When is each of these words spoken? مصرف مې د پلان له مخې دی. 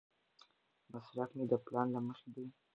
مصرف 0.91 1.29
مې 1.37 1.45
د 1.51 1.53
پلان 1.65 1.87
له 1.95 1.99
مخې 2.07 2.29
دی. 2.35 2.45